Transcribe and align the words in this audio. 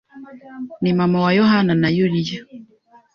Ni 0.81 0.91
mama 0.97 1.17
wa 1.23 1.31
yohana 1.37 1.73
na 1.81 1.89
Yuliya 1.97 2.41